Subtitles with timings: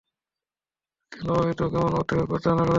[1.11, 2.69] কেন অহেতুক এমন অহেতুক প্রচারণা করছেন?